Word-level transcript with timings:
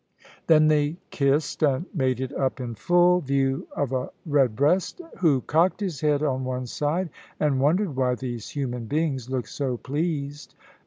Then 0.47 0.67
they 0.67 0.97
kissed 1.11 1.61
and 1.61 1.85
made 1.93 2.19
it 2.21 2.33
up 2.35 2.59
in 2.59 2.73
full 2.73 3.19
view 3.21 3.67
of 3.75 3.93
a 3.93 4.09
red 4.25 4.55
breast, 4.55 4.99
who 5.19 5.41
cocked 5.41 5.79
his 5.79 6.01
head 6.01 6.23
on 6.23 6.43
one 6.43 6.65
side 6.65 7.11
and 7.39 7.59
wondered 7.61 7.95
why 7.95 8.15
these 8.15 8.49
human 8.49 8.85
beings 8.87 9.29
looked 9.29 9.49
so 9.49 9.77
pleased. 9.77 10.55